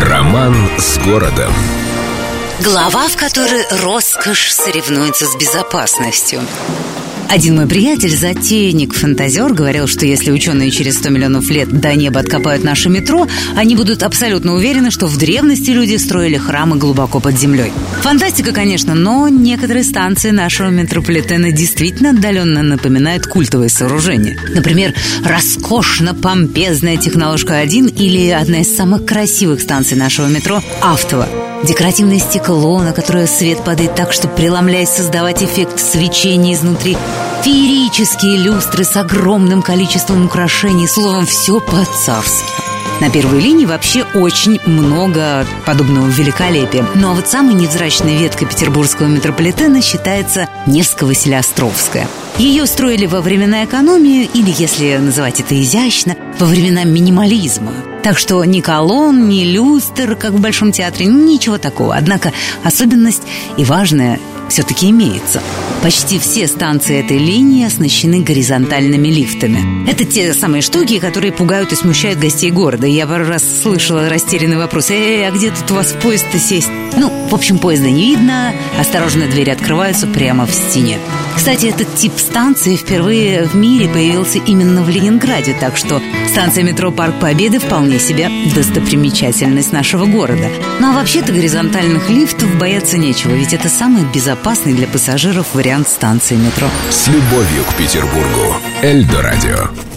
[0.00, 1.52] Роман с городом.
[2.64, 6.40] Глава, в которой роскошь соревнуется с безопасностью.
[7.30, 12.18] Один мой приятель, затейник, фантазер, говорил, что если ученые через 100 миллионов лет до неба
[12.18, 17.38] откопают наше метро, они будут абсолютно уверены, что в древности люди строили храмы глубоко под
[17.38, 17.70] землей.
[18.02, 24.36] Фантастика, конечно, но некоторые станции нашего метрополитена действительно отдаленно напоминают культовые сооружения.
[24.52, 24.92] Например,
[25.24, 31.28] роскошно-помпезная технологка 1 или одна из самых красивых станций нашего метро– Автово.
[31.62, 36.96] Декоративное стекло, на которое свет падает так, что преломляясь создавать эффект свечения изнутри.
[37.44, 40.88] Феерические люстры с огромным количеством украшений.
[40.88, 42.69] Словом, все по-царски.
[43.00, 46.84] На первой линии вообще очень много подобного великолепия.
[46.94, 52.06] Ну а вот самой невзрачной веткой петербургского метрополитена считается Невско-Василиостровская.
[52.36, 57.72] Ее строили во времена экономии, или, если называть это изящно, во времена минимализма.
[58.02, 61.96] Так что ни колонн, ни люстр, как в Большом театре, ничего такого.
[61.96, 62.32] Однако
[62.64, 63.22] особенность
[63.56, 65.42] и важная все-таки имеется.
[65.82, 69.88] Почти все станции этой линии оснащены горизонтальными лифтами.
[69.88, 72.86] Это те самые штуки, которые пугают и смущают гостей города.
[72.86, 77.10] Я пару раз слышала растерянный вопрос «Эй, а где тут у вас поезд-то сесть?» Ну,
[77.30, 80.98] в общем, поезда не видно, осторожно двери открываются прямо в стене.
[81.40, 86.92] Кстати, этот тип станции впервые в мире появился именно в Ленинграде, так что станция метро
[86.92, 90.50] Парк Победы вполне себе достопримечательность нашего города.
[90.80, 96.36] Ну а вообще-то горизонтальных лифтов бояться нечего, ведь это самый безопасный для пассажиров вариант станции
[96.36, 96.68] метро.
[96.90, 98.56] С любовью к Петербургу.
[98.82, 99.89] Эльдо радио.